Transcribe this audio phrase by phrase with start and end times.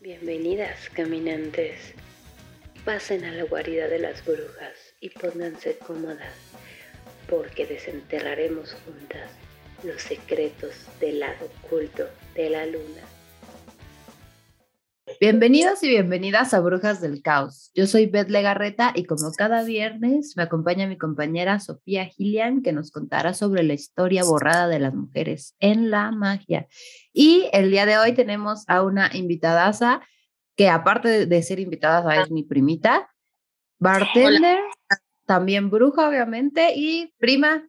[0.00, 1.92] Bienvenidas, caminantes.
[2.84, 6.34] Pasen a la guarida de las brujas y pónganse cómodas,
[7.28, 9.28] porque desenterraremos juntas
[9.82, 13.02] los secretos del lado oculto de la luna.
[15.20, 17.72] Bienvenidos y bienvenidas a Brujas del Caos.
[17.74, 22.72] Yo soy Beth Legarreta y como cada viernes me acompaña mi compañera Sofía Gillian que
[22.72, 26.68] nos contará sobre la historia borrada de las mujeres en la magia.
[27.12, 30.02] Y el día de hoy tenemos a una invitadaza
[30.54, 33.12] que aparte de ser invitada es mi primita,
[33.80, 34.60] bartender,
[35.26, 37.68] también bruja obviamente y prima.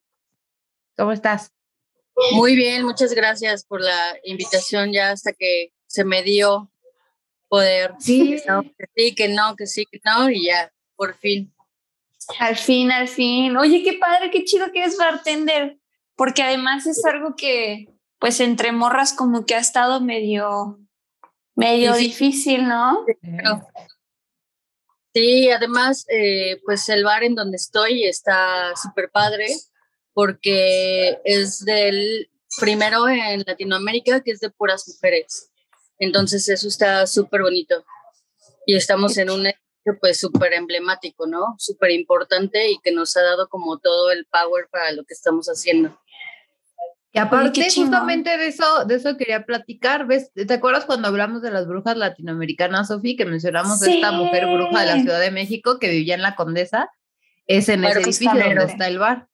[0.95, 1.51] ¿Cómo estás?
[2.33, 6.71] Muy bien, muchas gracias por la invitación ya hasta que se me dio
[7.49, 7.93] poder.
[7.99, 8.37] Sí.
[8.77, 11.53] que sí, que no, que sí, que no, y ya, por fin.
[12.37, 13.57] Al fin, al fin.
[13.57, 15.77] Oye, qué padre, qué chido que es bartender,
[16.15, 17.89] porque además es algo que,
[18.19, 20.79] pues, entre morras como que ha estado medio,
[21.55, 23.03] medio difícil, ¿no?
[25.13, 29.47] Sí, además, eh, pues el bar en donde estoy está súper padre,
[30.13, 35.49] porque es del primero en Latinoamérica que es de puras mujeres.
[35.99, 37.85] Entonces eso está súper bonito.
[38.65, 41.55] Y estamos en un edificio pues súper emblemático, ¿no?
[41.57, 45.47] Súper importante y que nos ha dado como todo el power para lo que estamos
[45.47, 45.99] haciendo.
[47.11, 50.05] Y aparte, justamente de eso, de eso quería platicar.
[50.05, 50.31] ¿Ves?
[50.33, 54.81] ¿Te acuerdas cuando hablamos de las brujas latinoamericanas, Sofi, que mencionamos a esta mujer bruja
[54.81, 56.89] de la Ciudad de México que vivía en la Condesa?
[57.47, 59.27] Es en ese edificio donde está el bar.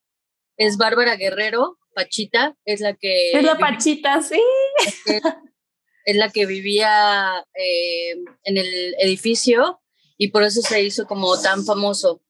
[0.55, 3.33] Es Bárbara Guerrero, Pachita, es la que.
[3.33, 4.41] Es la Pachita, sí
[5.05, 5.21] es
[6.13, 8.11] la que vivía eh,
[8.43, 9.81] en el edificio
[10.17, 12.21] y por eso se hizo como tan famoso,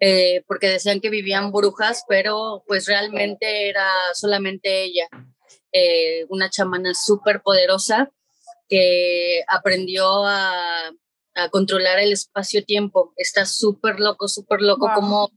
[0.00, 5.08] eh, porque decían que vivían brujas, pero pues realmente era solamente ella,
[5.72, 8.10] eh, una chamana súper poderosa
[8.68, 10.92] que aprendió a,
[11.52, 13.12] controlar el espacio-tiempo.
[13.16, 15.30] Está súper loco, súper loco como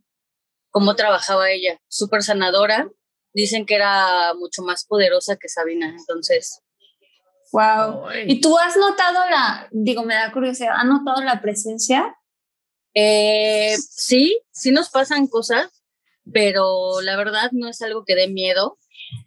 [0.71, 2.89] cómo trabajaba ella, súper sanadora.
[3.33, 6.63] Dicen que era mucho más poderosa que Sabina, entonces
[7.51, 8.05] Wow.
[8.27, 12.15] ¿Y tú has notado la, digo, me da curiosidad, ¿has notado la presencia?
[12.93, 15.83] Eh, sí, sí nos pasan cosas,
[16.31, 18.77] pero la verdad no es algo que dé miedo.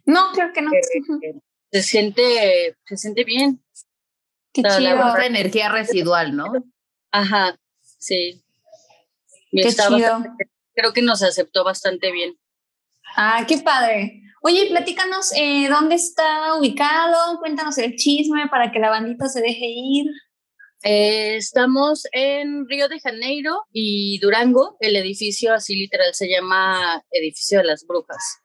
[0.05, 0.71] No, creo que no.
[0.73, 1.39] Eh,
[1.71, 3.63] se siente, se siente bien.
[4.53, 4.95] Qué chido.
[4.95, 6.51] La energía residual, ¿no?
[7.11, 8.43] Ajá, sí.
[9.51, 10.23] Qué chido.
[10.73, 12.37] creo que nos aceptó bastante bien.
[13.15, 14.21] Ah, qué padre.
[14.47, 19.65] Oye, platícanos eh, dónde está ubicado, cuéntanos el chisme para que la bandita se deje
[19.65, 20.05] ir.
[20.83, 24.77] Eh, estamos en Río de Janeiro y Durango.
[24.79, 28.37] El edificio así literal se llama Edificio de las Brujas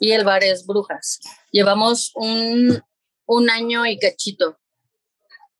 [0.00, 1.20] y el bar es Brujas.
[1.52, 2.82] Llevamos un,
[3.26, 4.58] un año y cachito.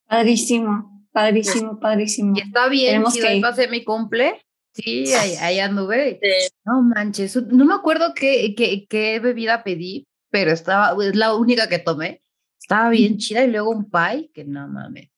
[0.08, 2.32] Padrísimo, padrísimo, padrísimo.
[2.36, 4.45] Y está bien, si que mi cumple.
[4.76, 6.20] Sí, ahí, anduve.
[6.64, 11.68] No manches, no me acuerdo qué, qué, qué, bebida pedí, pero estaba, es la única
[11.68, 12.22] que tomé.
[12.60, 15.10] Estaba bien chida y luego un pie, que no mames.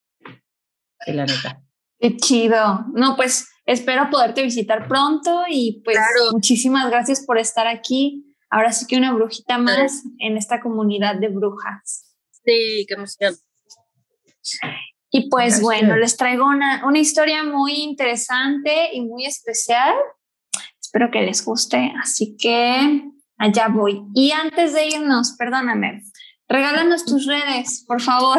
[1.04, 1.62] Que la neta.
[1.98, 2.86] Qué chido.
[2.94, 5.98] No, pues espero poderte visitar pronto y pues
[6.32, 8.36] muchísimas gracias por estar aquí.
[8.50, 12.14] Ahora sí que una brujita más en esta comunidad de brujas.
[12.44, 13.34] Sí, qué emoción.
[15.10, 19.94] Y pues bueno, les traigo una, una historia muy interesante y muy especial.
[20.80, 23.02] Espero que les guste, así que
[23.38, 24.02] allá voy.
[24.14, 26.02] Y antes de irnos, perdóname,
[26.48, 28.38] regálanos tus redes, por favor.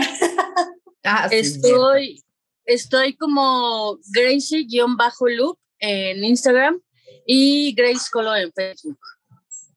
[1.06, 2.22] Ah, estoy,
[2.66, 6.82] estoy como Gracie-Loop en Instagram
[7.26, 9.00] y Grace Colo en Facebook.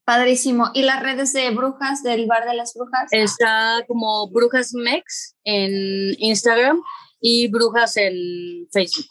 [0.05, 0.71] Padrísimo.
[0.75, 3.09] ¿Y las redes de brujas, del bar de las brujas?
[3.13, 6.83] Está como Brujas Mex en Instagram
[7.21, 9.07] y Brujas en Facebook.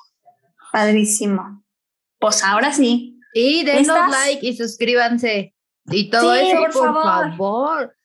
[0.72, 1.64] Padrísimo.
[2.20, 3.20] Pues ahora sí.
[3.34, 5.56] Y denos like y suscríbanse.
[5.86, 7.96] Y todo eso, por, favor.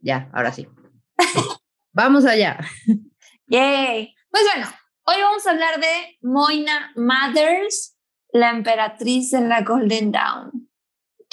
[0.00, 0.68] Ya, ahora sí.
[1.92, 2.58] Vamos allá.
[3.46, 4.14] Yay.
[4.30, 4.68] Pues bueno,
[5.04, 7.96] hoy vamos a hablar de Moina Mothers,
[8.32, 10.63] la emperatriz de la Golden Dawn.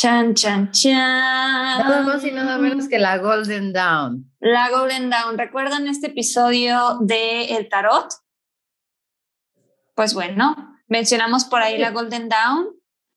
[0.01, 0.97] Chan, chan, chan.
[0.97, 4.33] Nada más y nada menos que la Golden Dawn.
[4.39, 5.37] La Golden Dawn.
[5.37, 8.11] ¿Recuerdan este episodio de El Tarot?
[9.93, 10.55] Pues bueno,
[10.87, 12.69] mencionamos por ahí la Golden Dawn.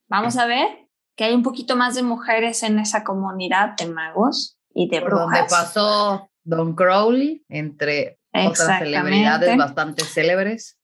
[0.09, 4.59] Vamos a ver que hay un poquito más de mujeres en esa comunidad de magos
[4.75, 5.25] y de brujas.
[5.25, 10.79] Donde pasó Don Crowley, entre otras celebridades bastante célebres.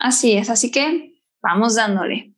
[0.00, 2.34] Así es, así que vamos dándole.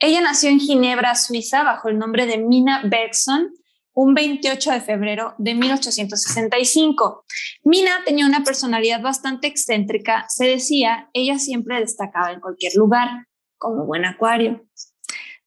[0.00, 3.52] Ella nació en Ginebra, Suiza, bajo el nombre de Mina Bergson,
[3.94, 7.24] un 28 de febrero de 1865.
[7.64, 13.08] Mina tenía una personalidad bastante excéntrica, se decía, ella siempre destacaba en cualquier lugar,
[13.56, 14.64] como buen acuario.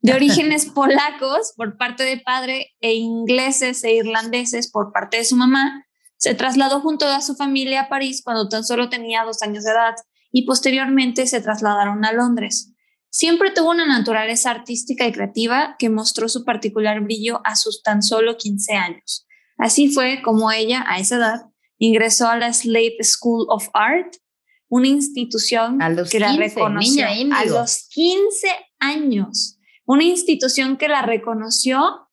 [0.02, 5.38] De orígenes polacos por parte de padre e ingleses e irlandeses por parte de su
[5.38, 5.86] mamá,
[6.18, 9.72] se trasladó junto a su familia a París cuando tan solo tenía dos años de
[9.72, 9.96] edad
[10.30, 12.71] y posteriormente se trasladaron a Londres.
[13.12, 18.02] Siempre tuvo una naturaleza artística y creativa que mostró su particular brillo a sus tan
[18.02, 19.28] solo 15 años.
[19.58, 21.42] Así fue como ella, a esa edad,
[21.78, 24.16] ingresó a la Slade School of Art,
[24.70, 25.78] una institución
[26.10, 28.48] que la reconoció a los 15
[28.80, 32.08] años, una institución que la reconoció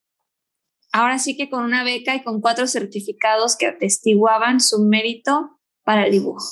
[0.93, 6.07] ahora sí que con una beca y con cuatro certificados que atestiguaban su mérito para
[6.07, 6.45] el dibujo.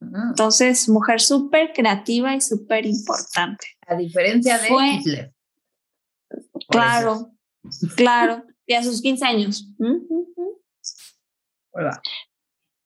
[0.00, 3.66] Entonces, mujer súper creativa y súper importante.
[3.86, 5.34] A diferencia de Hitler.
[6.68, 7.32] Claro,
[7.96, 8.44] claro.
[8.66, 9.68] Y a sus 15 años.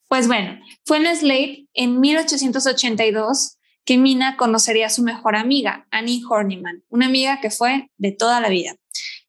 [0.09, 6.23] Pues bueno, fue en Slade en 1882 que Mina conocería a su mejor amiga, Annie
[6.29, 8.75] Horniman, una amiga que fue de toda la vida.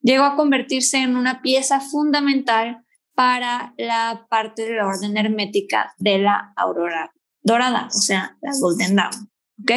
[0.01, 2.83] Llegó a convertirse en una pieza fundamental
[3.13, 8.95] para la parte de la orden hermética de la aurora dorada, o sea, la Golden
[8.95, 9.31] Dawn.
[9.61, 9.71] ¿Ok?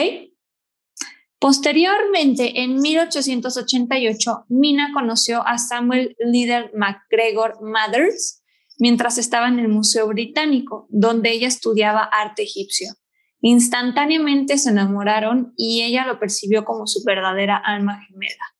[1.38, 8.42] Posteriormente, en 1888, Mina conoció a Samuel Liddell MacGregor Mathers
[8.78, 12.94] mientras estaba en el Museo Británico, donde ella estudiaba arte egipcio.
[13.40, 18.54] Instantáneamente se enamoraron y ella lo percibió como su verdadera alma gemela.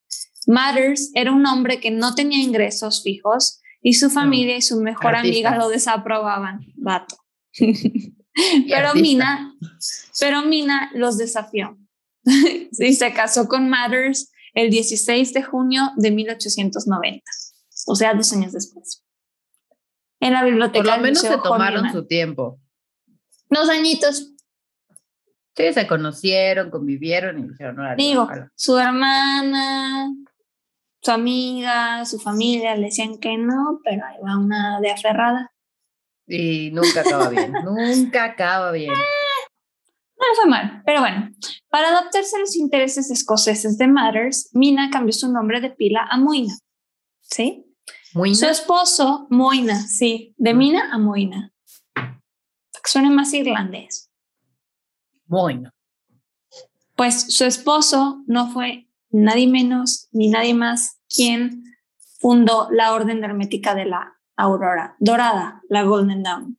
[0.47, 5.17] Mathers era un hombre que no tenía ingresos fijos y su familia y su mejor
[5.17, 6.61] amiga lo desaprobaban.
[6.77, 7.17] Vato.
[8.69, 9.55] pero Mina,
[10.21, 11.79] pero Mina los desafió.
[12.25, 17.23] y se casó con Mathers el 16 de junio de 1890,
[17.87, 19.05] o sea, dos años después.
[20.21, 20.85] En la biblioteca.
[20.85, 22.59] Por lo menos se tomaron su tiempo.
[23.51, 24.33] Dos añitos.
[25.57, 30.13] Sí, se conocieron, convivieron y dijeron, no, Digo, su hermana,
[31.01, 35.54] su amiga, su familia le decían que no, pero ahí va una de aferrada.
[36.27, 38.93] Y nunca acaba bien, nunca acaba bien.
[40.17, 41.31] No fue mal, pero bueno,
[41.69, 46.19] para adaptarse a los intereses escoceses de Matters, Mina cambió su nombre de pila a
[46.19, 46.55] Moina.
[47.21, 47.67] ¿Sí?
[48.15, 48.35] ¿Moina?
[48.35, 51.53] Su esposo, Moina, sí, de Mina a Moina.
[51.95, 54.11] Que suene más irlandés.
[55.27, 55.75] Moina.
[56.97, 61.65] Pues su esposo no fue nadie menos ni nadie más quien
[62.21, 66.59] fundó la Orden Hermética de la Aurora Dorada, la Golden Dawn,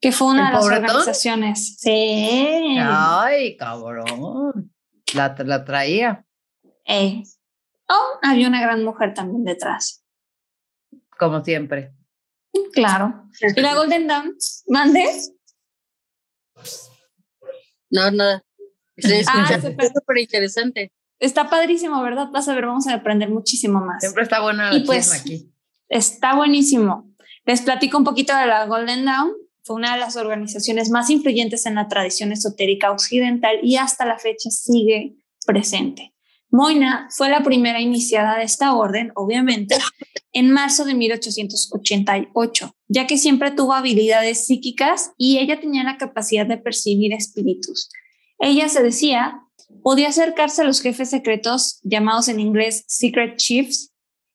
[0.00, 1.76] que fue una de las organizaciones.
[1.78, 2.76] Sí.
[2.80, 4.72] Ay, cabrón.
[5.14, 6.24] La, la traía.
[6.86, 7.22] Eh.
[7.88, 10.04] Oh, había una gran mujer también detrás.
[11.18, 11.92] Como siempre.
[12.72, 13.28] Claro.
[13.40, 14.36] ¿Y la Golden Dawn?
[14.68, 15.04] ¿Mande?
[17.90, 18.42] No, nada.
[19.28, 20.92] Ah, súper interesante.
[21.18, 22.28] Está padrísimo, ¿verdad?
[22.32, 24.00] Vas a ver, vamos a aprender muchísimo más.
[24.00, 25.53] Siempre está bueno y pues, aquí.
[25.94, 27.08] Está buenísimo.
[27.46, 29.30] Les platico un poquito de la Golden Dawn.
[29.62, 34.18] Fue una de las organizaciones más influyentes en la tradición esotérica occidental y hasta la
[34.18, 35.14] fecha sigue
[35.46, 36.12] presente.
[36.50, 39.76] Moina fue la primera iniciada de esta orden, obviamente,
[40.32, 46.44] en marzo de 1888, ya que siempre tuvo habilidades psíquicas y ella tenía la capacidad
[46.44, 47.88] de percibir espíritus.
[48.40, 49.42] Ella se decía,
[49.84, 53.93] podía acercarse a los jefes secretos, llamados en inglés Secret Chiefs,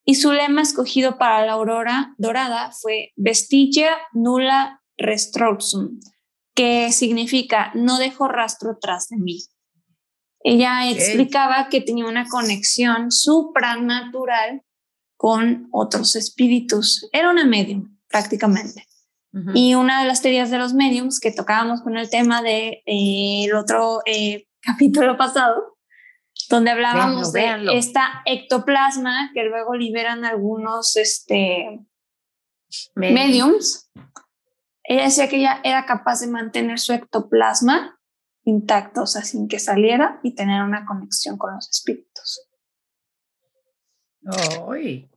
[0.10, 6.00] y su lema escogido para la aurora dorada fue Vestigia nulla restroxum,
[6.56, 9.44] que significa no dejo rastro tras de mí.
[10.40, 14.64] Ella explicaba que tenía una conexión supranatural
[15.16, 17.08] con otros espíritus.
[17.14, 18.88] Era una medium, prácticamente.
[19.54, 22.84] Y una de las teorías de los mediums que tocábamos con el tema del de,
[22.88, 25.78] eh, el otro eh, capítulo pasado
[26.50, 31.80] donde hablábamos de esta ectoplasma que luego liberan algunos este,
[32.96, 33.92] mediums.
[34.84, 38.00] Ella decía que ella era capaz de mantener su ectoplasma
[38.46, 42.48] intacto, o sea, sin que saliera y tener una conexión con los espíritus.
[44.68, 45.08] ¡Ay!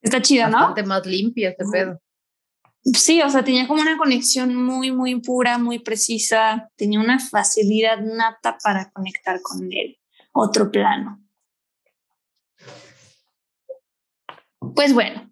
[0.00, 0.56] Está chido, ¿no?
[0.56, 2.00] Bastante más limpia este pedo.
[2.82, 7.98] Sí, o sea, tenía como una conexión muy, muy pura, muy precisa, tenía una facilidad
[8.00, 9.99] nata para conectar con él
[10.32, 11.20] otro plano.
[14.74, 15.30] Pues bueno,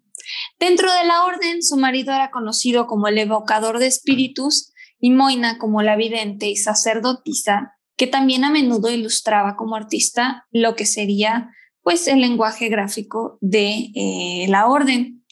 [0.59, 5.57] dentro de la orden, su marido era conocido como el evocador de espíritus y Moina
[5.57, 11.51] como la vidente y sacerdotisa, que también a menudo ilustraba como artista lo que sería
[11.81, 15.23] pues el lenguaje gráfico de eh, la orden.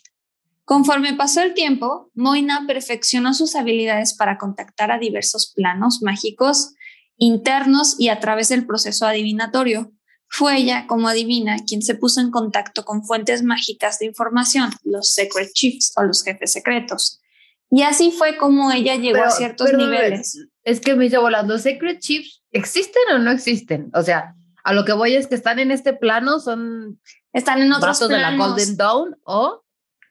[0.63, 6.73] Conforme pasó el tiempo, Moina perfeccionó sus habilidades para contactar a diversos planos mágicos
[7.17, 9.91] internos y a través del proceso adivinatorio.
[10.29, 15.13] Fue ella, como adivina, quien se puso en contacto con fuentes mágicas de información, los
[15.13, 17.21] Secret Chiefs o los jefes secretos.
[17.69, 20.47] Y así fue como ella llegó a ciertos niveles.
[20.63, 23.89] Es que me hizo volando, ¿Secret Chiefs existen o no existen?
[23.93, 26.99] O sea, a lo que voy es que están en este plano, son...
[27.33, 28.09] Están en otros planos.
[28.09, 29.63] de la Golden Dawn o...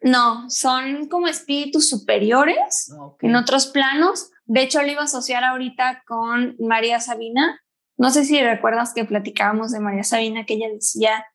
[0.03, 4.31] No, son como espíritus superiores en otros planos.
[4.47, 7.61] De hecho, lo iba a asociar ahorita con María Sabina.
[7.97, 11.27] No sé si recuerdas que platicábamos de María Sabina, que ella decía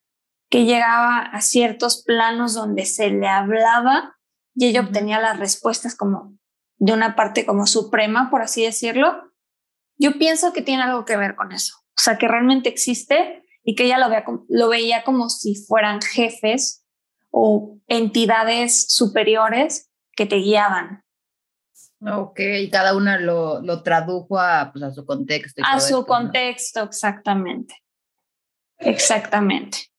[0.50, 4.18] que llegaba a ciertos planos donde se le hablaba
[4.54, 6.38] y ella obtenía las respuestas como
[6.78, 9.32] de una parte como suprema, por así decirlo.
[9.98, 11.76] Yo pienso que tiene algo que ver con eso.
[11.78, 14.10] O sea, que realmente existe y que ella lo,
[14.50, 16.86] lo veía como si fueran jefes
[17.30, 21.04] o entidades superiores que te guiaban.
[22.04, 25.62] Ok, y cada una lo, lo tradujo a, pues, a su contexto.
[25.64, 27.76] a su contexto, exactamente.
[28.80, 29.92] Exactamente.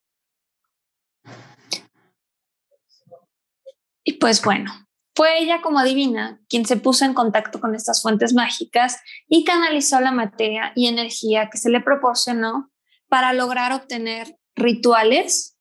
[4.03, 4.71] Y pues bueno,
[5.15, 10.01] fue ella como adivina quien se puso en contacto con estas fuentes mágicas y canalizó
[10.01, 12.71] la materia y energía que se le proporcionó
[13.07, 15.57] para lograr obtener rituales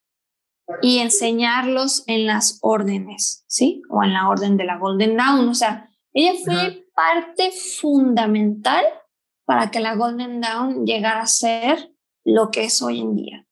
[0.81, 3.83] y enseñarlos en las órdenes, ¿sí?
[3.91, 5.49] O en la orden de la Golden Dawn.
[5.49, 8.85] O sea, ella fue parte fundamental
[9.45, 11.93] para que la Golden Dawn llegara a ser
[12.25, 13.47] lo que es hoy en día.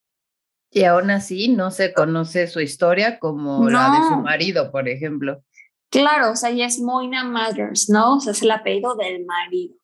[0.71, 5.43] Y aún así no se conoce su historia como la de su marido, por ejemplo.
[5.91, 8.17] Claro, o sea, ella es Moina Matters, ¿no?
[8.17, 9.75] O sea, es el apellido del marido.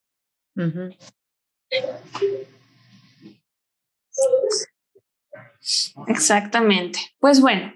[6.06, 7.00] Exactamente.
[7.18, 7.72] Pues bueno,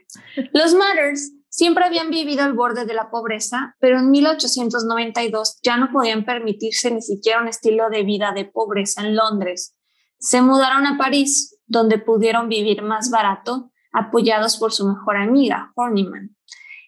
[0.52, 5.90] los Matters siempre habían vivido al borde de la pobreza, pero en 1892 ya no
[5.92, 9.76] podían permitirse ni siquiera un estilo de vida de pobreza en Londres.
[10.19, 16.37] Se mudaron a París, donde pudieron vivir más barato, apoyados por su mejor amiga, Horniman.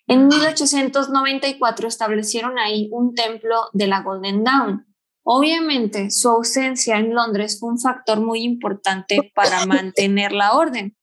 [0.07, 4.87] En 1894 establecieron ahí un templo de la Golden Dawn.
[5.25, 10.97] Obviamente, su ausencia en Londres fue un factor muy importante para mantener la orden.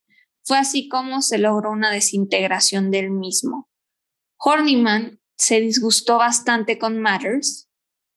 [0.49, 3.69] Fue así como se logró una desintegración del mismo.
[4.39, 7.69] Horniman se disgustó bastante con Matters,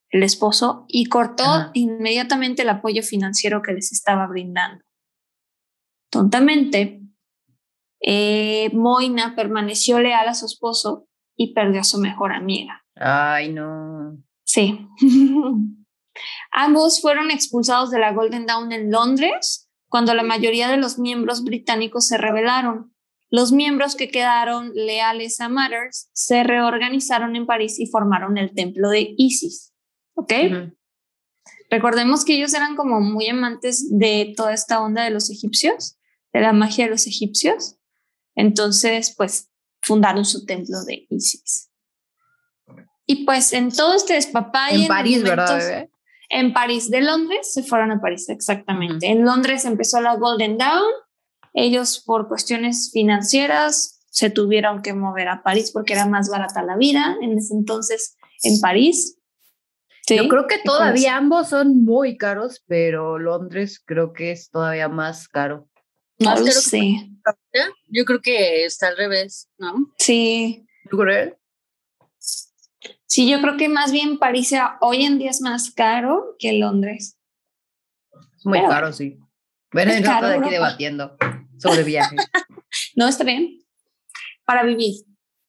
[0.08, 4.82] el esposo, y cortó inmediatamente el apoyo financiero que les estaba brindando.
[6.10, 7.02] Tontamente,
[8.00, 12.82] eh, Moina permaneció leal a su esposo y perdió a su mejor amiga.
[12.94, 14.16] Ay, no.
[14.44, 14.88] Sí.
[16.50, 19.61] Ambos fueron expulsados de la Golden Dawn en Londres
[19.92, 22.94] cuando la mayoría de los miembros británicos se rebelaron.
[23.28, 28.88] Los miembros que quedaron leales a Matters se reorganizaron en París y formaron el templo
[28.88, 29.74] de Isis.
[30.14, 30.32] ¿Ok?
[31.68, 35.98] Recordemos que ellos eran como muy amantes de toda esta onda de los egipcios,
[36.32, 37.76] de la magia de los egipcios.
[38.34, 39.50] Entonces, pues
[39.82, 41.70] fundaron su templo de Isis.
[43.04, 44.84] Y pues en todo este despapay.
[44.84, 45.90] En París, ¿verdad?
[46.34, 49.06] En París, de Londres, se fueron a París, exactamente.
[49.06, 50.90] En Londres empezó la Golden Dawn.
[51.52, 56.78] Ellos, por cuestiones financieras, se tuvieron que mover a París porque era más barata la
[56.78, 59.18] vida en ese entonces en París.
[60.08, 65.28] Yo creo que todavía ambos son muy caros, pero Londres creo que es todavía más
[65.28, 65.68] caro.
[66.18, 67.10] No lo sé.
[67.88, 69.92] Yo creo que está al revés, ¿no?
[69.98, 70.66] Sí.
[70.90, 71.34] ¿Tú crees?
[73.12, 77.18] Sí, yo creo que más bien París hoy en día es más caro que Londres.
[78.38, 79.18] Es muy caro, sí.
[79.70, 81.14] Bueno, yo estoy aquí debatiendo
[81.58, 82.18] sobre viajes.
[82.96, 83.58] no, está bien.
[84.46, 85.04] Para vivir,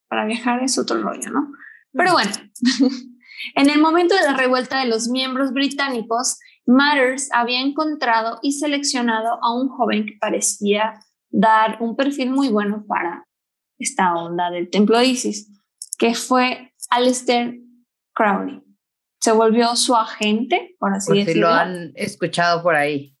[0.08, 1.54] para viajar es otro rollo, ¿no?
[1.92, 2.32] Pero bueno,
[3.54, 9.38] en el momento de la revuelta de los miembros británicos, Matters había encontrado y seleccionado
[9.42, 13.26] a un joven que parecía dar un perfil muy bueno para
[13.78, 15.50] esta onda del templo de Isis,
[15.98, 17.54] que fue Alistair
[18.14, 18.62] Crowley.
[19.20, 21.32] Se volvió su agente, por así decirlo.
[21.32, 23.16] Si lo han escuchado por ahí.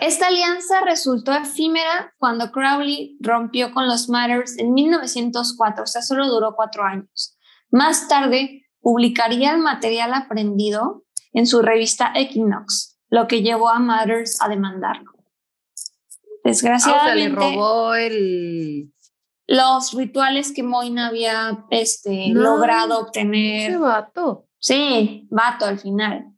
[0.00, 6.28] Esta alianza resultó efímera cuando Crowley rompió con los Matters en 1904, o sea, solo
[6.28, 7.36] duró cuatro años.
[7.70, 14.40] Más tarde, publicaría el material aprendido en su revista Equinox, lo que llevó a Matters
[14.40, 15.12] a demandarlo.
[16.44, 17.30] Desgraciadamente.
[17.30, 18.93] le robó el.
[19.46, 23.70] Los rituales que Moina había este, logrado obtener.
[23.70, 24.48] Ese vato.
[24.58, 26.32] Sí, vato al final.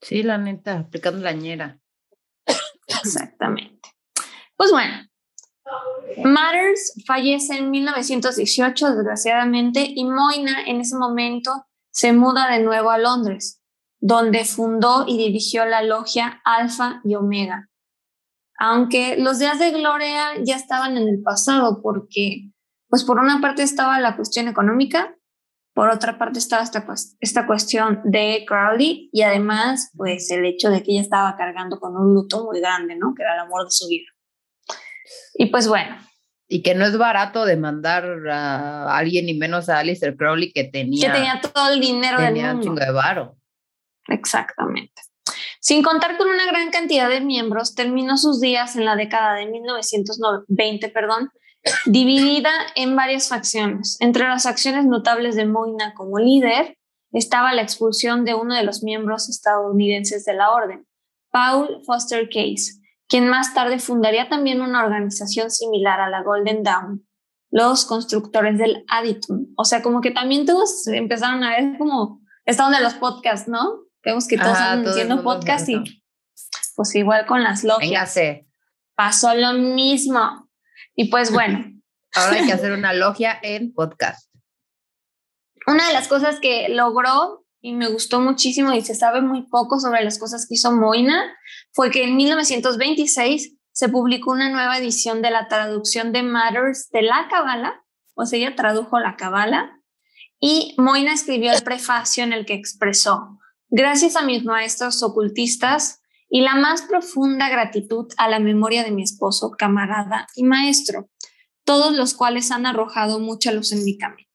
[0.00, 1.78] Sí, la neta, aplicando la ñera.
[3.02, 3.88] Exactamente.
[4.56, 4.94] Pues bueno,
[6.22, 12.98] Matters fallece en 1918, desgraciadamente, y Moina en ese momento se muda de nuevo a
[12.98, 13.62] Londres,
[14.00, 17.70] donde fundó y dirigió la logia Alfa y Omega.
[18.58, 22.50] Aunque los días de gloria ya estaban en el pasado, porque,
[22.88, 25.16] pues por una parte estaba la cuestión económica,
[25.74, 26.86] por otra parte estaba esta,
[27.18, 31.96] esta cuestión de Crowley y además, pues el hecho de que ella estaba cargando con
[31.96, 33.12] un luto muy grande, ¿no?
[33.14, 34.06] Que era el amor de su vida.
[35.34, 35.96] Y pues bueno.
[36.46, 41.08] Y que no es barato demandar a alguien y menos a Alistair Crowley que tenía.
[41.08, 42.54] Que tenía todo el dinero del mundo.
[42.54, 43.36] un chingo de varo.
[44.06, 45.02] Exactamente.
[45.64, 49.46] Sin contar con una gran cantidad de miembros, terminó sus días en la década de
[49.46, 51.30] 1920, perdón,
[51.86, 53.96] dividida en varias facciones.
[54.00, 56.76] Entre las acciones notables de Moina como líder
[57.12, 60.86] estaba la expulsión de uno de los miembros estadounidenses de la orden,
[61.30, 62.74] Paul Foster Case,
[63.08, 67.06] quien más tarde fundaría también una organización similar a la Golden Dawn,
[67.50, 69.46] los constructores del Aditum.
[69.56, 73.83] O sea, como que también todos empezaron a ver como estaban de los podcasts, ¿no?
[74.04, 75.82] Vemos que todos están haciendo podcasts y
[76.76, 78.18] pues igual con las logias.
[78.94, 80.48] Pasó lo mismo.
[80.94, 81.64] Y pues bueno.
[82.14, 84.30] Ahora hay que hacer una logia en podcast.
[85.66, 89.80] Una de las cosas que logró y me gustó muchísimo y se sabe muy poco
[89.80, 91.34] sobre las cosas que hizo Moina,
[91.72, 97.00] fue que en 1926 se publicó una nueva edición de la traducción de Matters de
[97.00, 97.82] la Cabala,
[98.12, 99.80] o sea, ella tradujo la Cabala,
[100.38, 103.38] y Moina escribió el prefacio en el que expresó,
[103.76, 106.00] gracias a mis maestros ocultistas
[106.30, 111.10] y la más profunda gratitud a la memoria de mi esposo, camarada y maestro,
[111.64, 114.28] todos los cuales han arrojado mucha luz en mi camino.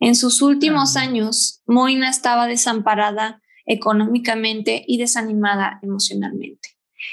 [0.00, 6.70] En sus últimos años, Moina estaba desamparada económicamente y desanimada emocionalmente.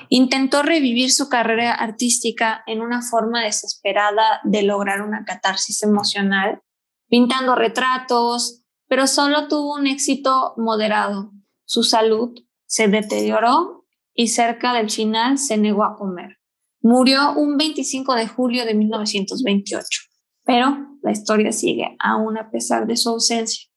[0.10, 6.64] Intentó revivir su carrera artística en una forma desesperada de lograr una catarsis emocional,
[7.08, 11.35] pintando retratos, pero solo tuvo un éxito moderado.
[11.66, 12.34] Su salud
[12.66, 16.38] se deterioró y cerca del final se negó a comer.
[16.82, 20.02] Murió un 25 de julio de 1928,
[20.44, 23.68] pero la historia sigue aún a pesar de su ausencia.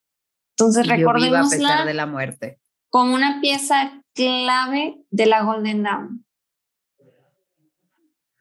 [0.57, 2.61] Entonces recordemos a pesar de la muerte.
[2.91, 6.27] como una pieza clave de la Golden Dawn.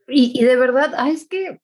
[0.07, 1.61] Y, y de verdad, ah, es que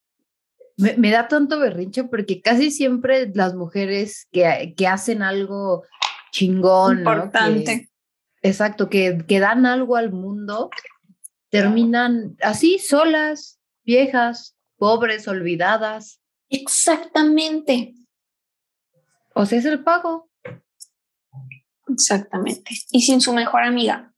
[0.77, 5.84] me, da tanto berrincho porque casi siempre las mujeres que, que hacen algo
[6.33, 7.89] chingón, importante.
[8.41, 10.71] exacto, que, que dan algo al mundo,
[11.49, 16.19] terminan así, solas, viejas, pobres, olvidadas.
[16.49, 17.93] Exactamente.
[19.35, 20.29] O sea, es el pago.
[21.87, 22.71] Exactamente.
[22.91, 24.13] Y sin su mejor amiga.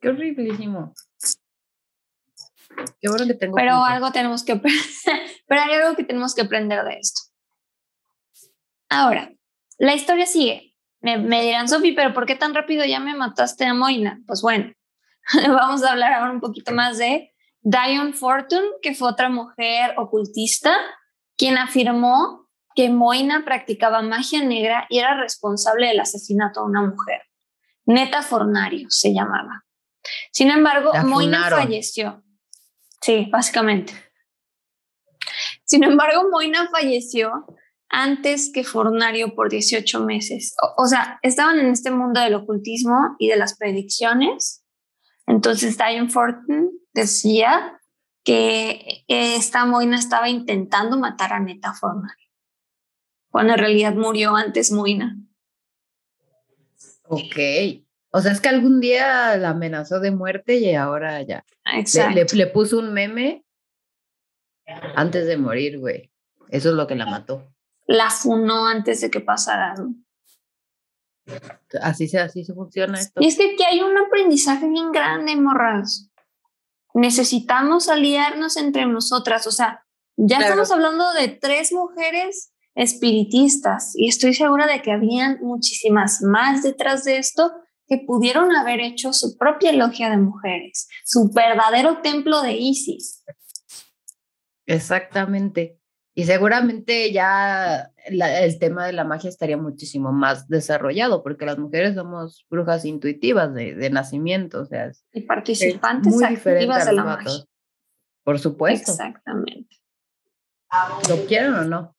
[0.00, 0.92] Qué horriblísimo.
[3.00, 3.54] Qué bueno que tengo.
[3.54, 4.56] Pero algo tenemos que
[5.46, 7.20] pero hay algo que tenemos que aprender de esto.
[8.88, 9.32] Ahora,
[9.78, 10.71] la historia sigue.
[11.02, 14.20] Me, me dirán, Sofi, pero ¿por qué tan rápido ya me mataste a Moina?
[14.26, 14.72] Pues bueno,
[15.48, 20.76] vamos a hablar ahora un poquito más de Diane Fortune, que fue otra mujer ocultista,
[21.36, 27.22] quien afirmó que Moina practicaba magia negra y era responsable del asesinato de una mujer.
[27.84, 29.64] Neta Fornario se llamaba.
[30.30, 32.22] Sin embargo, Moina falleció.
[33.00, 33.92] Sí, básicamente.
[35.64, 37.46] Sin embargo, Moina falleció
[37.92, 40.56] antes que Fornario por 18 meses.
[40.62, 44.64] O, o, sea, estaban en este mundo del ocultismo y de las predicciones.
[45.26, 47.78] Entonces, Diane Fortune decía
[48.24, 52.28] que esta Moina estaba intentando matar a Neta Fornario,
[53.30, 55.18] cuando en realidad murió antes Moina.
[57.04, 57.36] Ok.
[58.10, 61.44] O sea, es que algún día la amenazó de muerte y ahora ya.
[62.14, 63.44] Le, le, puso un meme
[64.96, 66.10] antes de morir, güey.
[66.48, 67.51] Eso es lo que la mató.
[67.92, 69.74] La funó antes de que pasara.
[71.80, 73.20] Así se, así se funciona esto.
[73.20, 76.12] Y es que aquí hay un aprendizaje bien grande, morras
[76.94, 79.46] necesitamos aliarnos entre nosotras.
[79.46, 79.84] O sea,
[80.16, 86.62] ya estamos hablando de tres mujeres espiritistas y estoy segura de que habían muchísimas más
[86.62, 87.52] detrás de esto
[87.86, 93.24] que pudieron haber hecho su propia logia de mujeres, su verdadero templo de Isis.
[94.64, 95.81] Exactamente.
[96.14, 101.94] Y seguramente ya el tema de la magia estaría muchísimo más desarrollado, porque las mujeres
[101.94, 107.32] somos brujas intuitivas de, de nacimiento, o sea, y participantes muy activas de la magia.
[108.24, 108.92] Por supuesto.
[108.92, 109.80] Exactamente.
[111.08, 111.96] ¿Lo quieren o no?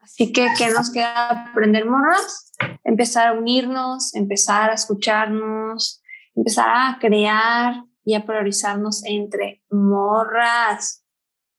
[0.00, 2.52] Así que, ¿qué nos queda aprender, morras?
[2.84, 6.02] Empezar a unirnos, empezar a escucharnos,
[6.34, 11.04] empezar a crear y a priorizarnos entre morras.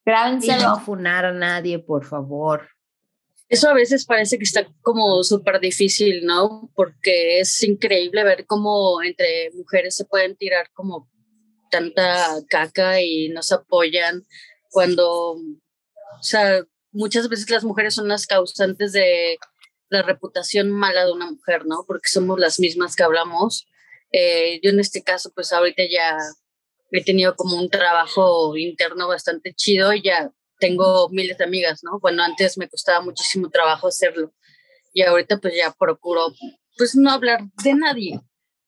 [0.10, 0.60] Grábenselo.
[0.60, 2.68] Y no funar a nadie, por favor.
[3.48, 6.72] Eso a veces parece que está como súper difícil, ¿no?
[6.74, 11.08] Porque es increíble ver cómo entre mujeres se pueden tirar como
[11.70, 14.26] tanta caca y nos apoyan
[14.72, 19.38] cuando, o sea, muchas veces las mujeres son las causantes de
[19.90, 21.84] la reputación mala de una mujer, ¿no?
[21.88, 23.68] Porque somos las mismas que hablamos.
[24.12, 26.18] Eh, yo en este caso, pues ahorita ya
[26.92, 32.00] he tenido como un trabajo interno bastante chido y ya tengo miles de amigas, ¿no?
[32.00, 34.34] Bueno, antes me costaba muchísimo trabajo hacerlo
[34.94, 36.34] y ahorita pues ya procuro
[36.78, 38.20] pues no hablar de nadie,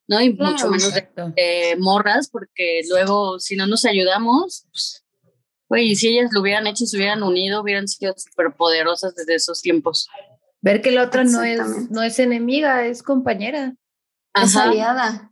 [0.07, 0.21] ¿no?
[0.21, 5.05] Y mucho menos de morras, porque luego si no nos ayudamos, pues,
[5.69, 9.35] güey, si ellas lo hubieran hecho y se hubieran unido, hubieran sido súper poderosas desde
[9.35, 10.09] esos tiempos.
[10.61, 13.75] Ver que la otra no es, no es enemiga, es compañera.
[14.35, 15.31] Es aliada.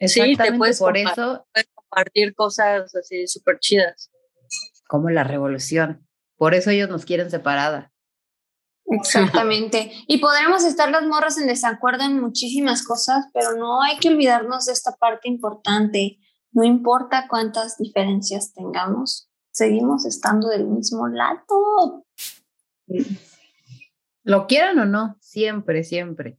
[0.00, 1.46] Sí, te puedes por eso.
[1.94, 4.10] Compartir cosas así súper chidas.
[4.88, 6.06] Como la revolución.
[6.36, 7.92] Por eso ellos nos quieren separada.
[8.86, 9.92] Exactamente.
[10.06, 14.66] Y podremos estar las morras en desacuerdo en muchísimas cosas, pero no hay que olvidarnos
[14.66, 16.18] de esta parte importante.
[16.52, 22.04] No importa cuántas diferencias tengamos, seguimos estando del mismo lado.
[24.22, 26.38] Lo quieran o no, siempre, siempre.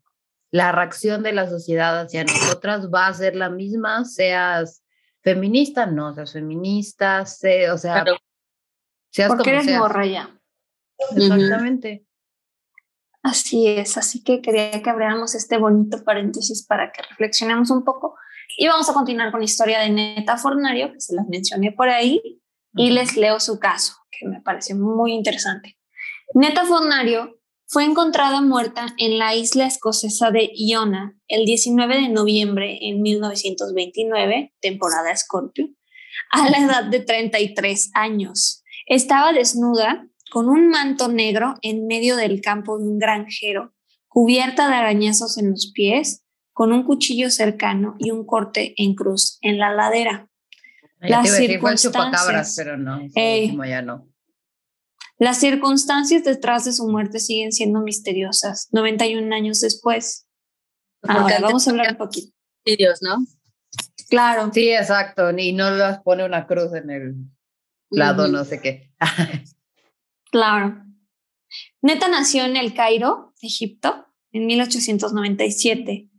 [0.52, 4.85] La reacción de la sociedad hacia nosotras va a ser la misma, seas
[5.26, 8.06] feminista, no seas feminista, o sea,
[9.10, 10.40] seas Porque eres morra ya.
[11.16, 12.06] Exactamente.
[13.24, 18.16] Así es, así que quería que abriéramos este bonito paréntesis para que reflexionemos un poco.
[18.56, 21.90] Y vamos a continuar con la historia de Neta Fornario, que se las mencioné por
[21.90, 22.40] ahí,
[22.76, 25.80] y les leo su caso, que me pareció muy interesante.
[26.36, 32.78] Neta Fornario fue encontrada muerta en la isla escocesa de Iona el 19 de noviembre
[32.82, 35.70] en 1929, temporada Scorpio,
[36.32, 38.64] a la edad de 33 años.
[38.86, 43.74] Estaba desnuda con un manto negro en medio del campo de un granjero,
[44.08, 46.24] cubierta de arañazos en los pies,
[46.54, 50.30] con un cuchillo cercano y un corte en cruz en la ladera.
[51.00, 53.02] Las circunstancias, pero no,
[53.50, 54.08] como ya no.
[55.18, 60.28] Las circunstancias detrás de su muerte siguen siendo misteriosas, 91 años después.
[61.04, 62.34] Ahora vamos a hablar un poquito.
[62.66, 63.26] Dios, ¿no?
[64.10, 64.52] Claro.
[64.54, 65.30] Sí, exacto.
[65.38, 67.16] Y no las pone una cruz en el
[67.90, 68.92] lado, no sé qué.
[70.32, 70.84] claro.
[71.82, 76.10] Neta nació en el Cairo, Egipto, en 1897,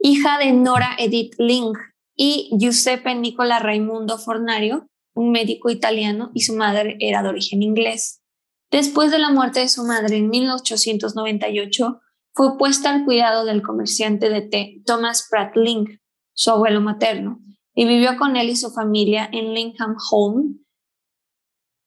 [0.00, 1.72] hija de Nora Edith Ling
[2.14, 8.21] y Giuseppe Nicola Raimundo Fornario, un médico italiano, y su madre era de origen inglés.
[8.72, 12.00] Después de la muerte de su madre en 1898,
[12.32, 16.00] fue puesta al cuidado del comerciante de té Thomas Pratt Link,
[16.32, 17.38] su abuelo materno,
[17.74, 20.54] y vivió con él y su familia en Lingham Home.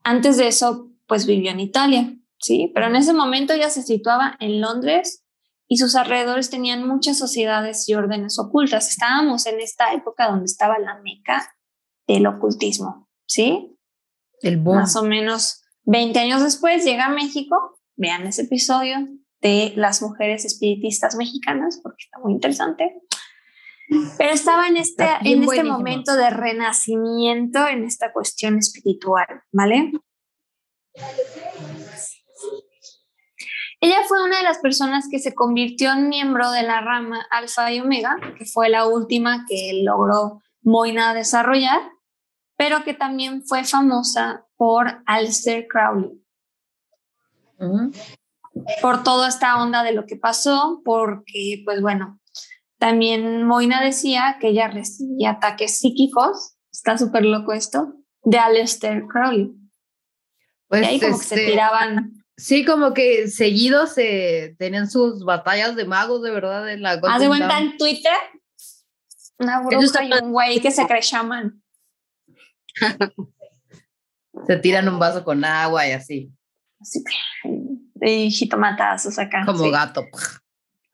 [0.04, 2.72] Antes de eso, pues vivió en Italia, ¿sí?
[2.76, 5.26] Pero en ese momento ya se situaba en Londres
[5.68, 8.90] y sus alrededores tenían muchas sociedades y órdenes ocultas.
[8.90, 11.56] Estábamos en esta época donde estaba la meca
[12.08, 13.76] del ocultismo, ¿sí?
[14.42, 14.76] El boom.
[14.78, 19.08] Más o menos 20 años después llega a México, vean ese episodio
[19.42, 23.02] de las mujeres espiritistas mexicanas, porque está muy interesante.
[24.18, 29.92] Pero estaba en este, en este momento de renacimiento en esta cuestión espiritual, ¿vale?
[33.80, 37.72] Ella fue una de las personas que se convirtió en miembro de la rama Alfa
[37.72, 41.80] y Omega, que fue la última que logró Moina desarrollar,
[42.58, 46.22] pero que también fue famosa por Aleister Crowley.
[48.82, 52.20] Por toda esta onda de lo que pasó, porque, pues bueno,
[52.78, 59.52] también Moina decía que ella recibía ataques psíquicos, está súper loco esto, de Aleister Crowley.
[60.68, 62.14] Pues y ahí como que se este, tiraban.
[62.38, 67.22] Sí, como que seguidos se tenían sus batallas de magos, de verdad, en la ¿Haz
[67.22, 68.14] de cuenta en Twitter?
[69.38, 71.62] Una bruja y un güey que se cree shaman.
[74.48, 76.32] Se tiran un vaso con agua y así.
[76.80, 77.04] Así
[78.02, 79.44] y jitomatazos acá.
[79.46, 80.06] Como gato.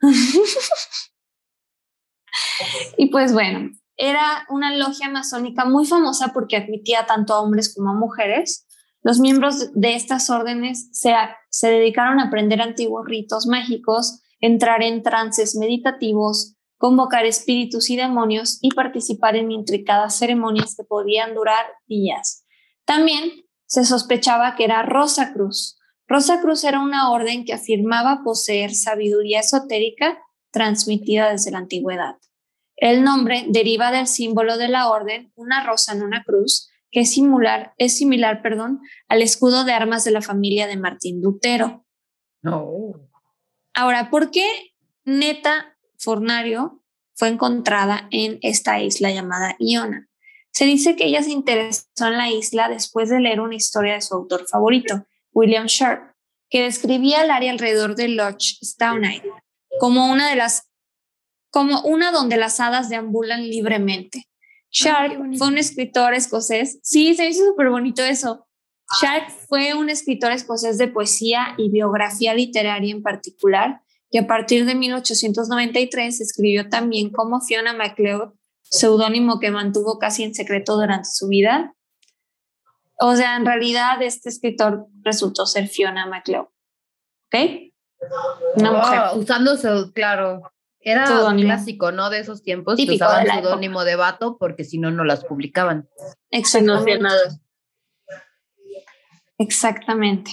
[2.98, 7.92] y pues bueno, era una logia masónica muy famosa porque admitía tanto a hombres como
[7.92, 8.68] a mujeres.
[9.04, 11.14] Los miembros de estas órdenes se,
[11.50, 18.58] se dedicaron a aprender antiguos ritos mágicos, entrar en trances meditativos, convocar espíritus y demonios
[18.60, 22.44] y participar en intricadas ceremonias que podían durar días.
[22.86, 25.78] También se sospechaba que era Rosa Cruz.
[26.08, 30.18] Rosa Cruz era una orden que afirmaba poseer sabiduría esotérica
[30.50, 32.16] transmitida desde la antigüedad.
[32.78, 37.14] El nombre deriva del símbolo de la orden, una rosa en una cruz, que es
[37.14, 41.86] similar, es similar perdón, al escudo de armas de la familia de Martín Lutero.
[42.42, 42.94] No.
[43.76, 44.48] Ahora, ¿por qué
[45.06, 45.71] Neta
[46.02, 46.84] Fornario
[47.14, 50.10] fue encontrada en esta isla llamada Iona?
[50.52, 54.02] Se dice que ella se interesó en la isla después de leer una historia de
[54.02, 56.14] su autor favorito, William Sharp,
[56.50, 59.30] que describía el área alrededor de Loch Stownite
[59.80, 60.68] como una de las
[61.50, 64.28] como una donde las hadas deambulan libremente.
[64.72, 66.80] Sharp fue un escritor escocés.
[66.82, 68.48] Sí, se hizo súper bonito eso.
[69.02, 74.66] Sharp fue un escritor escocés de poesía y biografía literaria en particular, y a partir
[74.66, 81.30] de 1893 escribió también como Fiona MacLeod, seudónimo que mantuvo casi en secreto durante su
[81.30, 81.74] vida.
[83.00, 86.48] O sea, en realidad este escritor resultó ser Fiona MacLeod.
[87.28, 87.36] ¿Ok?
[88.56, 89.02] Una mujer.
[89.16, 89.56] Usando,
[89.94, 90.42] claro,
[90.82, 92.10] era un clásico, ¿no?
[92.10, 95.88] De esos tiempos que usaban seudónimo de vato porque si no, no las publicaban.
[96.32, 96.98] Exactamente.
[96.98, 97.40] No nada.
[99.38, 100.32] Exactamente.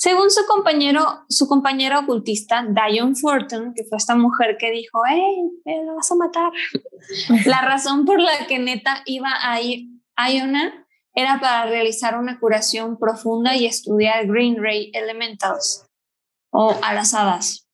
[0.00, 5.50] Según su compañero, su compañera ocultista, Diane Fortune, que fue esta mujer que dijo, ¡Ey,
[5.64, 6.52] me lo vas a matar!
[7.46, 13.56] la razón por la que Neta iba a Iona era para realizar una curación profunda
[13.56, 15.84] y estudiar Green Ray Elementals
[16.52, 17.68] o a las hadas.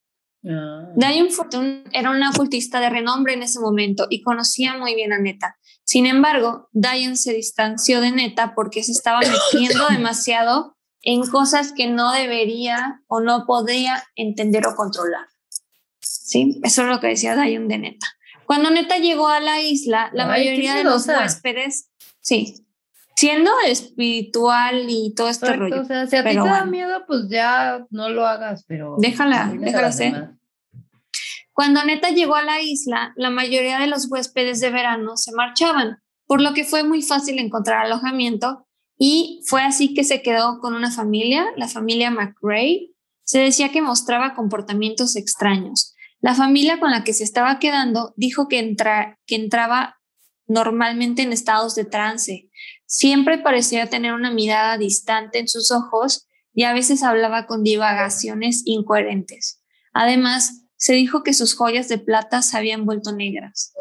[0.49, 0.93] Ah.
[0.97, 5.19] Diane Fortune era una ocultista de renombre en ese momento y conocía muy bien a
[5.19, 5.59] Neta.
[5.85, 10.74] Sin embargo, Diane se distanció de Neta porque se estaba metiendo demasiado
[11.05, 15.27] en cosas que no debería o no podía entender o controlar.
[16.01, 16.61] ¿Sí?
[16.65, 18.07] Eso es lo que decía Dayun de Neta.
[18.47, 21.91] Cuando Neta llegó a la isla, la mayoría de los huéspedes,
[22.21, 22.67] sí,
[23.17, 25.83] siendo espiritual y todo este rollo.
[25.83, 28.97] O sea, si a ti te da miedo, pues ya no lo hagas, pero...
[28.99, 30.31] Déjala, déjala ser.
[31.53, 35.99] Cuando Neta llegó a la isla, la mayoría de los huéspedes de verano se marchaban,
[36.27, 38.64] por lo que fue muy fácil encontrar alojamiento
[38.99, 42.91] y fue así que se quedó con una familia, la familia McRae.
[43.25, 45.95] Se decía que mostraba comportamientos extraños.
[46.21, 48.77] La familia con la que se estaba quedando dijo que,
[49.27, 49.99] que entraba
[50.47, 52.51] normalmente en estados de trance.
[52.87, 58.63] Siempre parecía tener una mirada distante en sus ojos y a veces hablaba con divagaciones
[58.65, 59.63] incoherentes.
[59.93, 63.73] Además, se dijo que sus joyas de plata se habían vuelto negras.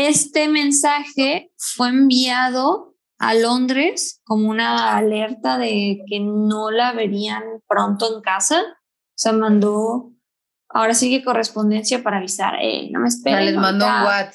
[0.00, 8.14] Este mensaje fue enviado a Londres como una alerta de que no la verían pronto
[8.14, 8.62] en casa.
[9.16, 10.12] Se mandó,
[10.68, 13.44] ahora sigue correspondencia para avisar, eh, no me esperen.
[13.44, 14.34] les mandó un WhatsApp.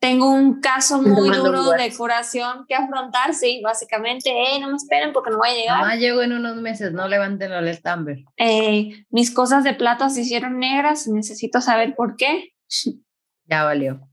[0.00, 5.12] Tengo un caso muy duro de curación que afrontar, sí, básicamente, eh, no me esperen
[5.12, 5.78] porque no voy a llegar.
[5.78, 8.24] Mamá llego en unos meses, no levanten el estamber.
[8.36, 12.52] Eh, mis cosas de plata se hicieron negras, necesito saber por qué.
[13.44, 14.11] Ya valió.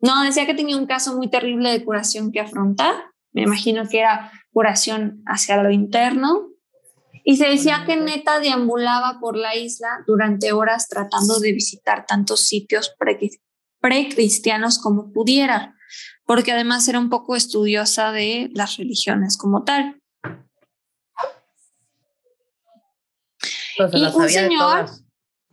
[0.00, 2.94] No, decía que tenía un caso muy terrible de curación que afrontar.
[3.32, 6.48] Me imagino que era curación hacia lo interno.
[7.24, 12.42] Y se decía que neta deambulaba por la isla durante horas tratando de visitar tantos
[12.46, 12.94] sitios
[13.80, 15.74] precristianos como pudiera,
[16.24, 20.00] porque además era un poco estudiosa de las religiones como tal.
[23.76, 24.86] Pues y un señor,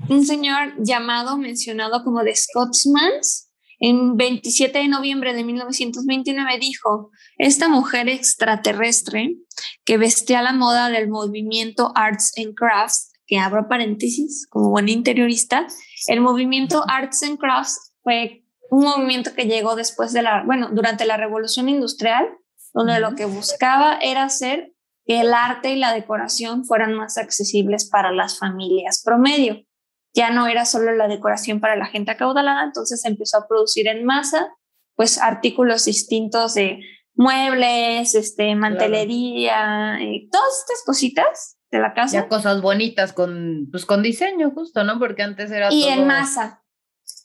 [0.10, 3.43] un señor llamado, mencionado como de Scotsmans,
[3.86, 9.36] en 27 de noviembre de 1929 dijo, esta mujer extraterrestre
[9.84, 15.68] que vestía la moda del movimiento Arts and Crafts, que abro paréntesis como buen interiorista,
[16.08, 21.04] el movimiento Arts and Crafts fue un movimiento que llegó después de la, bueno, durante
[21.04, 22.30] la revolución industrial,
[22.74, 24.72] donde lo que buscaba era hacer
[25.06, 29.66] que el arte y la decoración fueran más accesibles para las familias promedio
[30.14, 33.88] ya no era solo la decoración para la gente acaudalada, entonces se empezó a producir
[33.88, 34.54] en masa,
[34.96, 36.82] pues artículos distintos de
[37.16, 42.14] muebles, este, mantelería, eh, todas estas cositas de la casa.
[42.14, 45.00] Ya cosas bonitas con, pues con diseño justo, ¿no?
[45.00, 46.64] Porque antes era y en masa.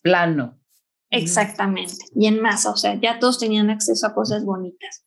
[0.02, 0.58] Plano.
[1.10, 5.06] Exactamente, y en masa, o sea, ya todos tenían acceso a cosas bonitas.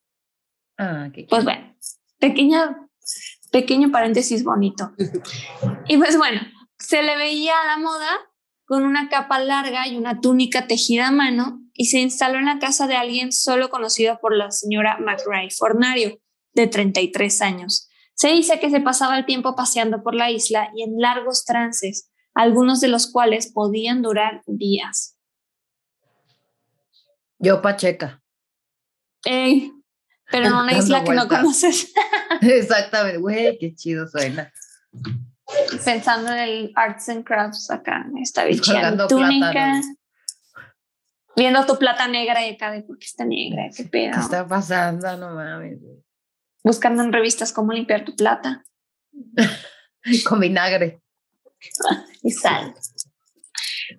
[0.77, 1.75] Ah, qué Pues bueno,
[2.19, 2.87] pequeña,
[3.51, 4.91] pequeño paréntesis bonito.
[5.87, 6.41] y pues bueno,
[6.81, 8.09] se le veía a la moda
[8.65, 12.59] con una capa larga y una túnica tejida a mano y se instaló en la
[12.59, 16.19] casa de alguien solo conocido por la señora McRae Fornario,
[16.53, 17.89] de 33 años.
[18.13, 22.09] Se dice que se pasaba el tiempo paseando por la isla y en largos trances,
[22.33, 25.17] algunos de los cuales podían durar días.
[27.39, 28.21] Yo Pacheca.
[29.23, 31.93] pero en una isla que no conoces.
[32.41, 34.51] Exactamente, güey, qué chido suena
[35.83, 39.81] pensando en el arts and crafts acá, está bicheando túnica,
[41.35, 44.13] viendo tu plata negra y acá de por qué está negra, qué pedo.
[44.13, 45.15] ¿Qué está pasando?
[45.17, 45.79] No mames.
[46.63, 48.63] Buscando en revistas cómo limpiar tu plata.
[50.27, 51.01] Con vinagre.
[52.23, 52.73] y sal.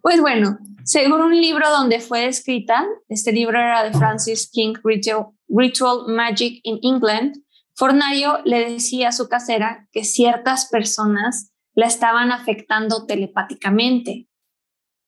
[0.00, 5.26] Pues bueno, según un libro donde fue escrita, este libro era de Francis King, Ritual,
[5.48, 7.36] Ritual Magic in England,
[7.74, 14.28] Fornario le decía a su casera que ciertas personas la estaban afectando telepáticamente.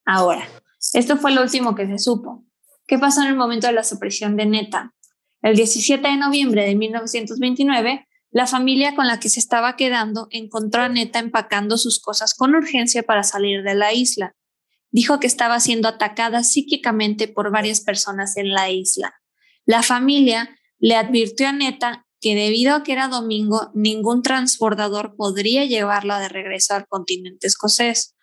[0.07, 0.47] Ahora,
[0.93, 2.45] esto fue lo último que se supo.
[2.87, 4.95] ¿Qué pasó en el momento de la supresión de Neta?
[5.43, 10.83] El 17 de noviembre de 1929, la familia con la que se estaba quedando encontró
[10.83, 14.35] a Neta empacando sus cosas con urgencia para salir de la isla.
[14.91, 19.15] Dijo que estaba siendo atacada psíquicamente por varias personas en la isla.
[19.67, 25.67] La familia le advirtió a Neta que debido a que era domingo, ningún transbordador podría
[25.67, 28.17] llevarla de regreso al continente escocés.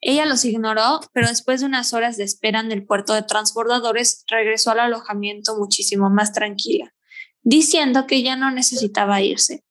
[0.00, 4.22] Ella los ignoró, pero después de unas horas de espera en el puerto de transbordadores,
[4.28, 6.94] regresó al alojamiento muchísimo más tranquila,
[7.42, 9.64] diciendo que ya no necesitaba irse.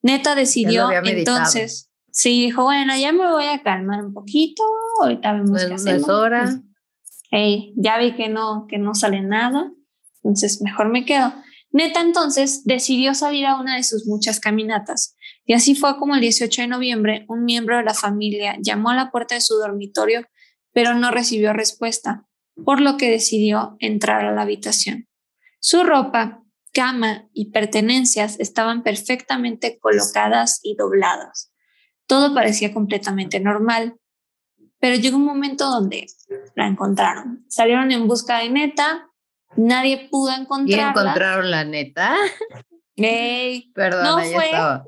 [0.00, 4.62] Neta decidió entonces, sí, dijo, bueno, ya me voy a calmar un poquito,
[5.02, 6.08] ahorita vemos qué hacemos.
[6.08, 6.58] hora.
[7.30, 9.70] Hey, ya vi que no, que no sale nada,
[10.22, 11.34] entonces mejor me quedo.
[11.72, 16.20] Neta entonces decidió salir a una de sus muchas caminatas, y así fue como el
[16.20, 20.26] 18 de noviembre un miembro de la familia llamó a la puerta de su dormitorio,
[20.72, 22.26] pero no recibió respuesta,
[22.64, 25.08] por lo que decidió entrar a la habitación.
[25.60, 31.52] Su ropa, cama y pertenencias estaban perfectamente colocadas y dobladas.
[32.06, 33.96] Todo parecía completamente normal,
[34.78, 36.06] pero llegó un momento donde
[36.54, 37.44] la encontraron.
[37.48, 39.09] Salieron en busca de Neta,
[39.56, 40.86] nadie pudo encontrarla.
[40.86, 42.16] ¿Y encontraron la neta?
[43.74, 44.84] Perdón, no fue, estaba.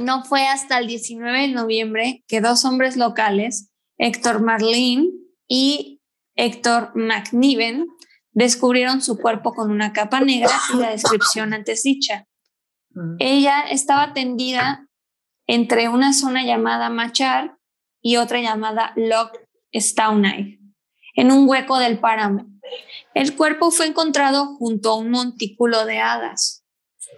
[0.00, 5.10] No fue hasta el 19 de noviembre que dos hombres locales, Héctor Marlene
[5.46, 6.00] y
[6.34, 7.86] Héctor McNiven,
[8.32, 12.26] descubrieron su cuerpo con una capa negra y la descripción antes dicha.
[12.90, 13.16] Mm.
[13.18, 14.86] Ella estaba tendida
[15.46, 17.56] entre una zona llamada Machar
[18.00, 19.32] y otra llamada Loch
[19.74, 20.60] Staunay,
[21.14, 22.46] en un hueco del páramo.
[23.14, 26.64] El cuerpo fue encontrado junto a un montículo de hadas,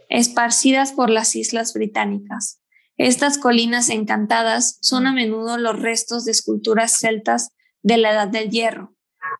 [0.08, 2.60] esparcidas por las islas británicas.
[2.96, 7.50] Estas colinas encantadas son a menudo los restos de esculturas celtas
[7.82, 8.94] de la Edad del Hierro,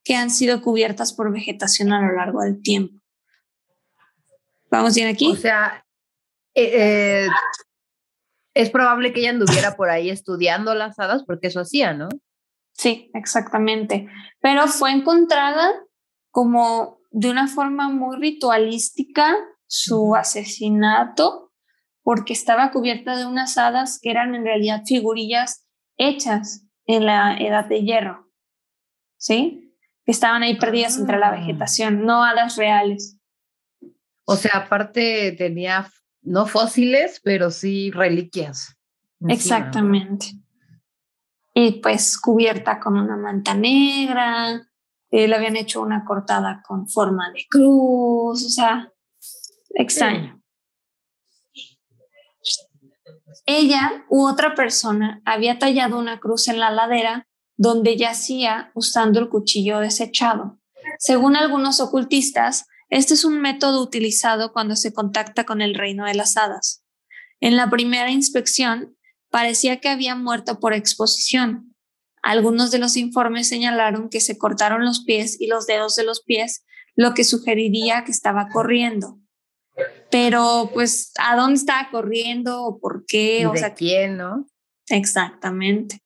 [0.04, 3.00] que han sido cubiertas por vegetación a lo largo del tiempo.
[4.70, 5.32] ¿Vamos bien aquí?
[5.32, 5.84] O sea,
[6.54, 7.28] eh, eh,
[8.54, 12.08] es probable que ella anduviera por ahí estudiando las hadas, porque eso hacía, ¿no?
[12.72, 14.08] Sí, exactamente.
[14.40, 15.70] Pero fue encontrada
[16.30, 21.52] como de una forma muy ritualística su asesinato
[22.02, 25.66] porque estaba cubierta de unas hadas que eran en realidad figurillas
[25.96, 28.30] hechas en la edad de hierro,
[29.16, 29.76] ¿sí?
[30.04, 31.36] Que estaban ahí perdidas entre la ah.
[31.36, 33.16] vegetación, no hadas reales.
[34.24, 35.90] O sea, aparte tenía
[36.22, 38.76] no fósiles, pero sí reliquias.
[39.28, 40.26] Exactamente.
[41.54, 44.66] Y pues cubierta con una manta negra,
[45.10, 48.92] eh, le habían hecho una cortada con forma de cruz, o sea,
[49.74, 50.40] extraño.
[53.46, 59.28] Ella u otra persona había tallado una cruz en la ladera donde yacía usando el
[59.28, 60.58] cuchillo desechado.
[60.98, 66.14] Según algunos ocultistas, este es un método utilizado cuando se contacta con el reino de
[66.14, 66.84] las hadas.
[67.40, 68.96] En la primera inspección,
[69.30, 71.69] parecía que había muerto por exposición.
[72.22, 76.22] Algunos de los informes señalaron que se cortaron los pies y los dedos de los
[76.22, 79.20] pies, lo que sugeriría que estaba corriendo
[80.10, 84.46] pero pues a dónde estaba corriendo o por qué, o sea, quién, ¿no?
[84.88, 86.00] Exactamente.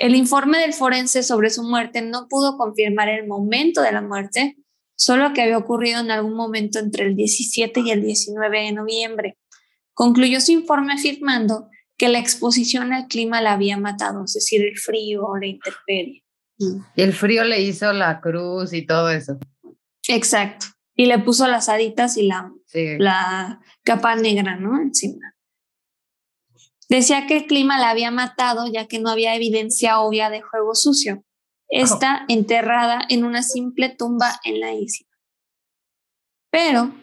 [0.00, 4.56] El informe del forense sobre su muerte no pudo confirmar el momento de la muerte,
[4.96, 9.38] solo que había ocurrido en algún momento entre el 17 y el 19 de noviembre.
[9.92, 14.78] Concluyó su informe afirmando que la exposición al clima la había matado, es decir, el
[14.78, 16.24] frío o la intemperie.
[16.58, 19.38] Y el frío le hizo la cruz y todo eso.
[20.08, 24.80] Exacto y le puso las haditas y la, la capa negra, ¿no?
[24.80, 25.34] Encima.
[26.88, 30.74] Decía que el clima la había matado ya que no había evidencia obvia de juego
[30.74, 31.22] sucio.
[31.68, 35.06] Está enterrada en una simple tumba en la isla.
[36.50, 36.94] Pero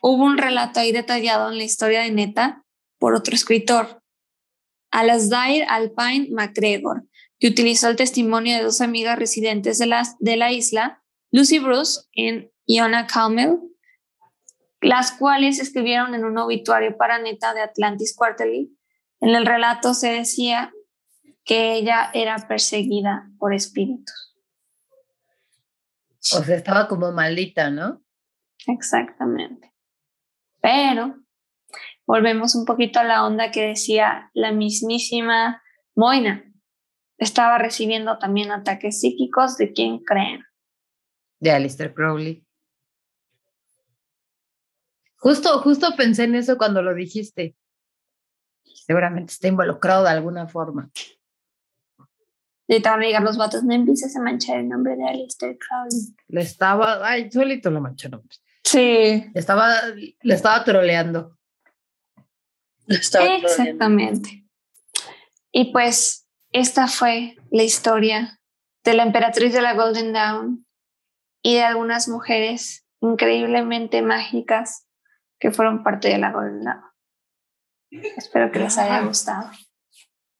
[0.00, 2.64] hubo un relato ahí detallado en la historia de Neta
[2.98, 4.00] por otro escritor,
[4.90, 7.04] Alasdair Alpine MacGregor,
[7.38, 12.00] que utilizó el testimonio de dos amigas residentes de la, de la isla, Lucy Bruce
[12.12, 13.58] en Iona Calmel,
[14.80, 18.72] las cuales escribieron en un obituario para Neta de Atlantis Quarterly.
[19.20, 20.72] En el relato se decía
[21.44, 24.34] que ella era perseguida por espíritus.
[26.34, 28.02] O sea, estaba como maldita, ¿no?
[28.66, 29.72] Exactamente.
[30.60, 31.14] Pero
[32.06, 35.62] volvemos un poquito a la onda que decía la mismísima
[35.94, 36.44] Moina.
[37.18, 40.44] Estaba recibiendo también ataques psíquicos de quién creen.
[41.40, 42.46] De Alistair Crowley.
[45.16, 47.56] Justo, justo pensé en eso cuando lo dijiste.
[48.62, 50.90] Seguramente está involucrado de alguna forma.
[52.68, 56.14] De ligar los vatos, no empieces a manchar el nombre de Alistair Crowley.
[56.28, 58.22] Le estaba, ay, solito lo mancharon.
[58.62, 59.24] Sí.
[59.32, 61.36] Le estaba, le estaba troleando.
[62.88, 64.44] Exactamente.
[65.52, 68.40] Y pues esta fue la historia
[68.84, 70.66] de la emperatriz de la Golden Dawn
[71.42, 74.86] y de algunas mujeres increíblemente mágicas
[75.38, 76.84] que fueron parte de la Golden Dawn.
[78.16, 79.50] Espero que les haya gustado.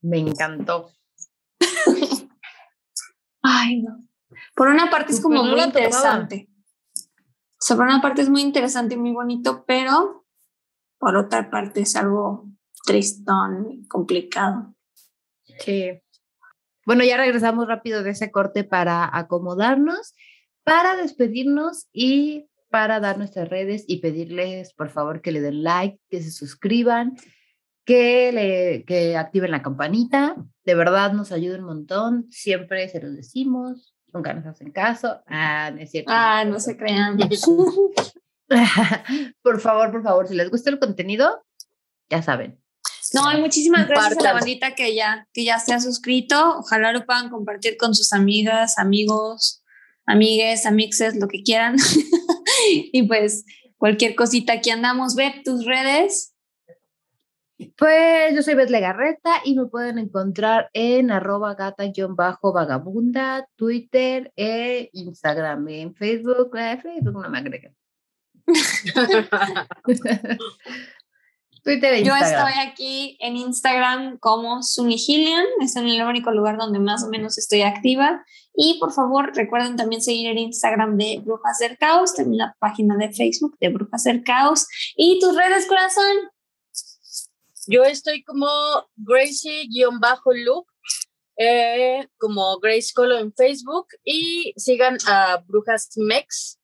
[0.03, 0.91] Me encantó.
[3.43, 4.07] Ay, no.
[4.55, 6.49] Por una parte es como muy interesante.
[7.69, 10.26] por una parte es muy interesante y muy bonito, pero
[10.99, 12.49] por otra parte es algo
[12.85, 14.75] tristón y complicado.
[15.59, 16.01] Sí.
[16.85, 20.15] Bueno, ya regresamos rápido de ese corte para acomodarnos,
[20.63, 25.99] para despedirnos y para dar nuestras redes y pedirles, por favor, que le den like,
[26.09, 27.17] que se suscriban,
[27.85, 30.37] que, le, que activen la campanita.
[30.65, 32.27] De verdad nos ayuda un montón.
[32.31, 33.95] Siempre se los decimos.
[34.13, 35.23] Nunca nos hacen caso.
[35.27, 36.11] Ah, no es cierto.
[36.13, 37.19] Ah, no se crean.
[39.43, 41.45] por favor, por favor, si les gusta el contenido,
[42.09, 42.61] ya saben.
[43.15, 46.59] No, hay muchísimas gracias a la bandita que ya, que ya se ha suscrito.
[46.59, 49.63] Ojalá lo puedan compartir con sus amigas, amigos,
[50.07, 51.77] amigues, amixes, lo que quieran.
[52.93, 53.45] y pues
[53.77, 55.15] cualquier cosita aquí andamos.
[55.15, 56.33] Ve tus redes.
[57.79, 65.67] Pues yo soy Beth Legarreta y me pueden encontrar en arroba gata-vagabunda, Twitter e Instagram.
[65.69, 67.75] En Facebook, eh, Facebook no me agregan.
[71.63, 72.05] Twitter e.
[72.05, 77.09] Yo estoy aquí en Instagram como Sunihilian, es en el único lugar donde más o
[77.09, 78.25] menos estoy activa.
[78.55, 82.97] Y por favor, recuerden también seguir el Instagram de Brujas del Caos, también la página
[82.97, 84.69] de Facebook de Brujas del Caos.
[84.97, 86.31] ¿Y tus redes, corazón?
[87.67, 88.47] Yo estoy como
[88.95, 90.67] Gracie-Loop,
[91.39, 96.56] eh, como Grace Colo en Facebook y sigan a Brujas Mex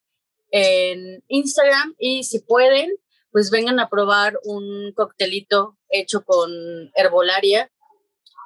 [0.53, 2.95] en Instagram y si pueden,
[3.33, 6.53] pues vengan a probar un coctelito hecho con
[6.95, 7.73] herbolaria.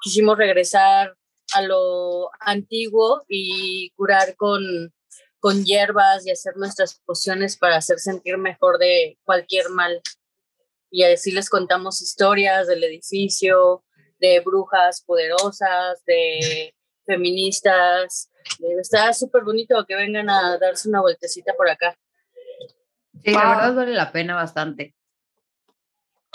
[0.01, 1.15] Quisimos regresar
[1.53, 4.95] a lo antiguo y curar con,
[5.39, 10.01] con hierbas y hacer nuestras pociones para hacer sentir mejor de cualquier mal
[10.91, 13.85] y así les contamos historias del edificio,
[14.19, 16.75] de brujas poderosas, de
[17.07, 18.31] feministas.
[18.81, 21.97] Está súper bonito que vengan a darse una vueltecita por acá.
[23.25, 24.95] Sí, la verdad vale la pena bastante.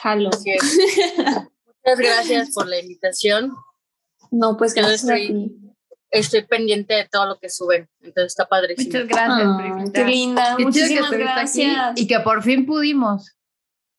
[0.03, 3.53] Muchas gracias por la invitación.
[4.31, 5.57] No, pues gracias estoy,
[6.09, 8.87] Estoy pendiente de todo lo que suben, entonces está padrísimo.
[8.87, 11.93] Muchas gracias, Qué linda, muchísimas gracias.
[11.95, 13.33] y que por fin pudimos.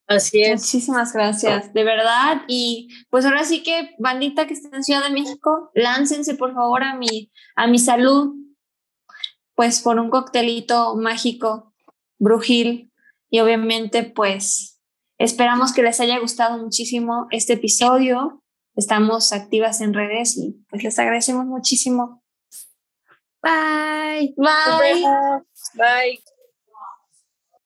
[0.07, 0.62] Así es.
[0.62, 2.42] Muchísimas gracias, de verdad.
[2.48, 6.82] Y pues ahora sí que, bandita que está en Ciudad de México, láncense por favor
[6.82, 8.34] a mi, a mi salud,
[9.55, 11.72] pues por un coctelito mágico,
[12.18, 12.92] brujil.
[13.30, 14.80] Y obviamente, pues
[15.18, 18.42] esperamos que les haya gustado muchísimo este episodio.
[18.74, 22.22] Estamos activas en redes y pues les agradecemos muchísimo.
[23.42, 24.34] Bye.
[24.36, 25.05] Bye.
[25.74, 26.22] Bye.